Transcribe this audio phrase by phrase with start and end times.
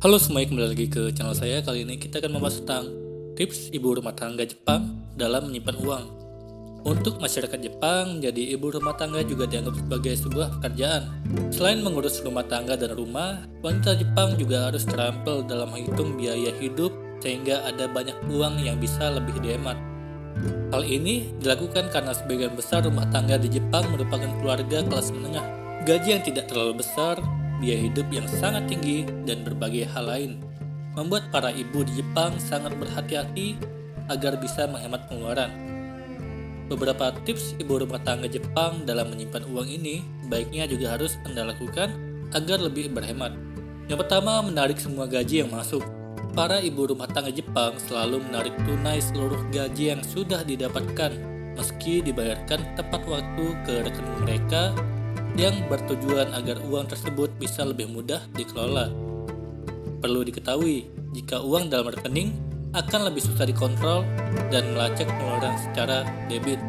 [0.00, 1.60] Halo semuanya, kembali lagi ke channel saya.
[1.60, 2.88] Kali ini kita akan membahas tentang
[3.36, 6.04] tips ibu rumah tangga Jepang dalam menyimpan uang.
[6.88, 11.04] Untuk masyarakat Jepang, menjadi ibu rumah tangga juga dianggap sebagai sebuah pekerjaan.
[11.52, 16.96] Selain mengurus rumah tangga dan rumah, wanita Jepang juga harus terampil dalam menghitung biaya hidup
[17.20, 19.76] sehingga ada banyak uang yang bisa lebih dihemat.
[20.72, 25.44] Hal ini dilakukan karena sebagian besar rumah tangga di Jepang merupakan keluarga kelas menengah.
[25.84, 27.20] Gaji yang tidak terlalu besar
[27.60, 30.40] biaya hidup yang sangat tinggi, dan berbagai hal lain,
[30.96, 33.60] membuat para ibu di Jepang sangat berhati-hati
[34.10, 35.52] agar bisa menghemat pengeluaran.
[36.66, 41.90] Beberapa tips ibu rumah tangga Jepang dalam menyimpan uang ini baiknya juga harus Anda lakukan
[42.30, 43.34] agar lebih berhemat.
[43.90, 45.82] Yang pertama, menarik semua gaji yang masuk.
[46.30, 51.10] Para ibu rumah tangga Jepang selalu menarik tunai seluruh gaji yang sudah didapatkan
[51.58, 54.70] meski dibayarkan tepat waktu ke rekening mereka
[55.40, 58.92] yang bertujuan agar uang tersebut bisa lebih mudah dikelola.
[60.04, 62.36] Perlu diketahui, jika uang dalam rekening
[62.76, 64.04] akan lebih susah dikontrol
[64.52, 66.60] dan melacak pengeluaran secara debit.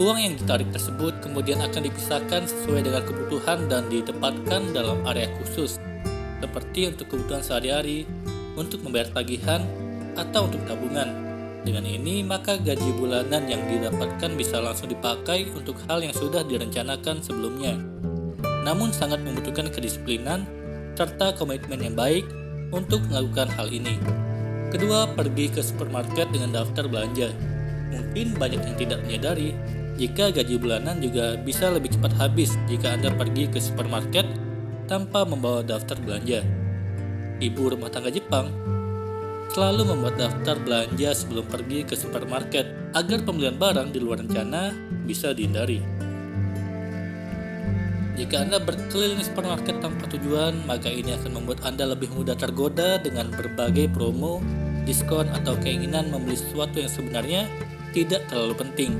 [0.00, 5.76] Uang yang ditarik tersebut kemudian akan dipisahkan sesuai dengan kebutuhan dan ditempatkan dalam area khusus,
[6.40, 8.08] seperti untuk kebutuhan sehari-hari,
[8.56, 9.60] untuk membayar tagihan,
[10.16, 11.28] atau untuk tabungan.
[11.66, 17.18] Dengan ini, maka gaji bulanan yang didapatkan bisa langsung dipakai untuk hal yang sudah direncanakan
[17.20, 17.97] sebelumnya.
[18.66, 20.46] Namun sangat membutuhkan kedisiplinan
[20.98, 22.26] serta komitmen yang baik
[22.74, 23.96] untuk melakukan hal ini.
[24.68, 27.32] Kedua, pergi ke supermarket dengan daftar belanja.
[27.88, 29.56] Mungkin banyak yang tidak menyadari
[29.98, 34.28] jika gaji bulanan juga bisa lebih cepat habis jika Anda pergi ke supermarket
[34.86, 36.46] tanpa membawa daftar belanja.
[37.42, 38.50] Ibu rumah tangga Jepang
[39.50, 44.70] selalu membuat daftar belanja sebelum pergi ke supermarket agar pembelian barang di luar rencana
[45.08, 45.97] bisa dihindari.
[48.18, 53.30] Jika Anda berkeliling supermarket tanpa tujuan, maka ini akan membuat Anda lebih mudah tergoda dengan
[53.30, 54.42] berbagai promo,
[54.82, 57.46] diskon, atau keinginan membeli sesuatu yang sebenarnya
[57.94, 58.90] tidak terlalu penting.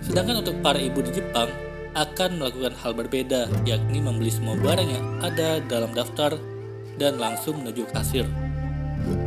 [0.00, 1.52] Sedangkan untuk para ibu di Jepang,
[1.92, 6.32] akan melakukan hal berbeda, yakni membeli semua barang yang ada dalam daftar
[6.96, 8.24] dan langsung menuju kasir.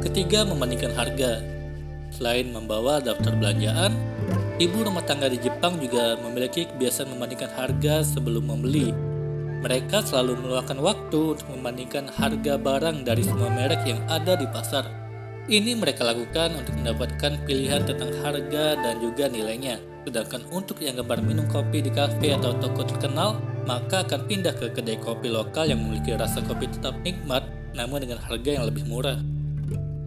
[0.02, 1.46] Ketiga, membandingkan harga.
[2.10, 3.94] Selain membawa daftar belanjaan,
[4.58, 8.90] ibu rumah tangga di Jepang juga memiliki kebiasaan membandingkan harga sebelum membeli.
[9.62, 14.86] Mereka selalu meluangkan waktu untuk membandingkan harga barang dari semua merek yang ada di pasar.
[15.48, 19.80] Ini mereka lakukan untuk mendapatkan pilihan tentang harga dan juga nilainya.
[20.04, 24.74] Sedangkan untuk yang gemar minum kopi di kafe atau toko terkenal, maka akan pindah ke
[24.74, 27.46] kedai kopi lokal yang memiliki rasa kopi tetap nikmat
[27.78, 29.22] namun dengan harga yang lebih murah.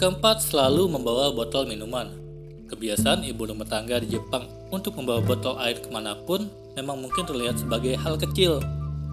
[0.00, 2.29] Keempat, selalu membawa botol minuman.
[2.70, 6.46] Kebiasaan ibu rumah tangga di Jepang untuk membawa botol air ke mana pun
[6.78, 8.62] memang mungkin terlihat sebagai hal kecil,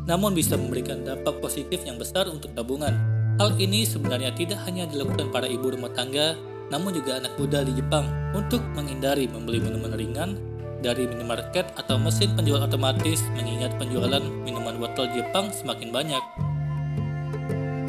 [0.06, 2.94] namun bisa memberikan dampak positif yang besar untuk tabungan.
[3.41, 6.38] Hal ini sebenarnya tidak hanya dilakukan para ibu rumah tangga,
[6.69, 8.06] namun juga anak muda di Jepang
[8.38, 10.38] untuk menghindari membeli minuman ringan
[10.85, 16.24] dari minimarket atau mesin penjual otomatis mengingat penjualan minuman botol Jepang semakin banyak.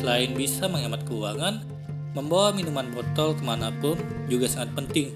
[0.01, 1.61] Selain bisa menghemat keuangan,
[2.17, 3.95] Membawa minuman botol ke mana pun
[4.27, 5.13] juga sangat penting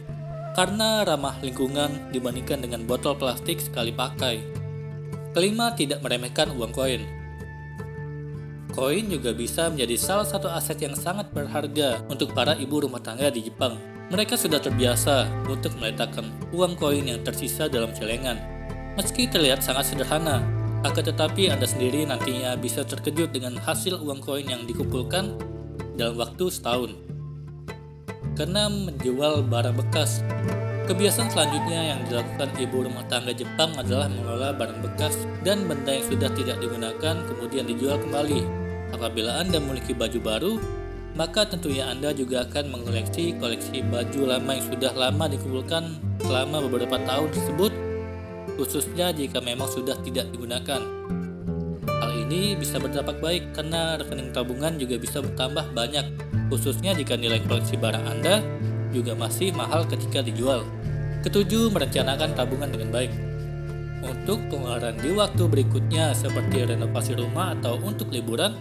[0.52, 4.40] karena ramah lingkungan dibandingkan dengan botol plastik sekali pakai.
[5.32, 7.02] Kelima, tidak meremehkan uang koin.
[8.72, 13.28] Koin juga bisa menjadi salah satu aset yang sangat berharga untuk para ibu rumah tangga
[13.28, 13.76] di Jepang.
[14.12, 18.36] Mereka sudah terbiasa untuk meletakkan uang koin yang tersisa dalam celengan.
[18.96, 20.44] Meski terlihat sangat sederhana,
[20.84, 25.32] akan tetapi Anda sendiri nantinya bisa terkejut dengan hasil uang koin yang dikumpulkan
[25.96, 27.11] dalam waktu setahun.
[28.32, 30.24] Karena menjual barang bekas.
[30.82, 35.14] Kebiasaan selanjutnya yang dilakukan ibu rumah tangga Jepang adalah mengelola barang bekas
[35.46, 38.42] dan benda yang sudah tidak digunakan kemudian dijual kembali.
[38.90, 40.52] Apabila Anda memiliki baju baru,
[41.14, 45.82] maka tentunya Anda juga akan mengoleksi koleksi baju lama yang sudah lama dikumpulkan
[46.24, 47.72] selama beberapa tahun tersebut,
[48.58, 50.82] khususnya jika memang sudah tidak digunakan
[52.32, 56.08] ini bisa berdampak baik karena rekening tabungan juga bisa bertambah banyak,
[56.48, 58.40] khususnya jika nilai koleksi barang Anda
[58.88, 60.64] juga masih mahal ketika dijual.
[61.20, 63.12] Ketujuh, merencanakan tabungan dengan baik.
[64.02, 68.56] Untuk pengeluaran di waktu berikutnya seperti renovasi rumah atau untuk liburan,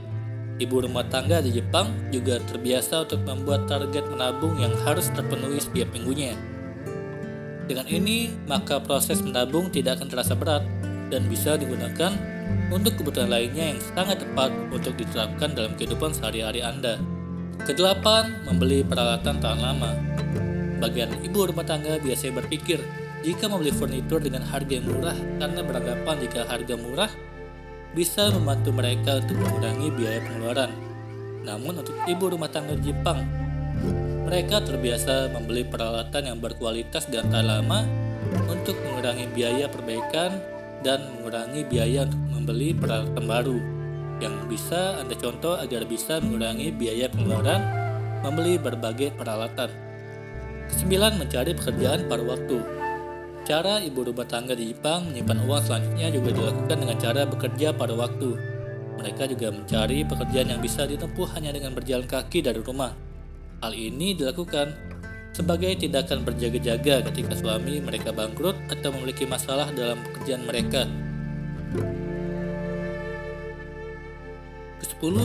[0.60, 5.90] ibu rumah tangga di Jepang juga terbiasa untuk membuat target menabung yang harus terpenuhi setiap
[5.96, 6.38] minggunya.
[7.66, 10.62] Dengan ini, maka proses menabung tidak akan terasa berat
[11.10, 12.31] dan bisa digunakan
[12.72, 16.98] untuk kebutuhan lainnya yang sangat tepat untuk diterapkan dalam kehidupan sehari-hari Anda.
[17.62, 19.92] Kedelapan, membeli peralatan tahan lama.
[20.82, 22.82] Bagian ibu rumah tangga biasanya berpikir
[23.22, 27.12] jika membeli furnitur dengan harga yang murah karena beranggapan jika harga murah
[27.94, 30.72] bisa membantu mereka untuk mengurangi biaya pengeluaran.
[31.46, 33.22] Namun untuk ibu rumah tangga di Jepang,
[34.26, 37.86] mereka terbiasa membeli peralatan yang berkualitas dan tahan lama
[38.48, 40.40] untuk mengurangi biaya perbaikan
[40.82, 43.58] dan mengurangi biaya untuk membeli peralatan baru
[44.22, 47.62] yang bisa Anda contoh agar bisa mengurangi biaya pengeluaran
[48.22, 49.74] membeli berbagai peralatan.
[50.70, 52.58] Kesembilan, mencari pekerjaan pada waktu.
[53.42, 57.94] Cara ibu rumah tangga di Jepang menyimpan uang selanjutnya juga dilakukan dengan cara bekerja pada
[57.98, 58.30] waktu.
[59.02, 62.94] Mereka juga mencari pekerjaan yang bisa ditempuh hanya dengan berjalan kaki dari rumah.
[63.66, 64.91] Hal ini dilakukan
[65.32, 70.86] sebagai tindakan berjaga-jaga ketika suami mereka bangkrut atau memiliki masalah dalam pekerjaan mereka.
[74.84, 75.16] Ke-10.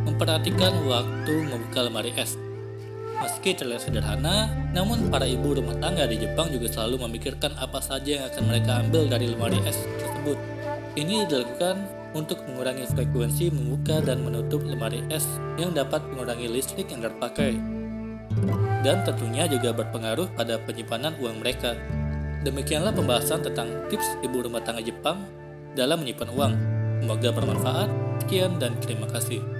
[0.00, 2.40] Memperhatikan waktu membuka lemari es.
[3.20, 8.16] Meski terlihat sederhana, namun para ibu rumah tangga di Jepang juga selalu memikirkan apa saja
[8.16, 10.40] yang akan mereka ambil dari lemari es tersebut.
[10.96, 11.76] Ini dilakukan
[12.16, 15.28] untuk mengurangi frekuensi membuka dan menutup lemari es
[15.60, 17.79] yang dapat mengurangi listrik yang terpakai.
[18.80, 21.76] Dan tentunya juga berpengaruh pada penyimpanan uang mereka.
[22.40, 25.28] Demikianlah pembahasan tentang tips ibu rumah tangga Jepang
[25.76, 26.54] dalam menyimpan uang.
[27.04, 27.88] Semoga bermanfaat.
[28.24, 29.59] Sekian dan terima kasih.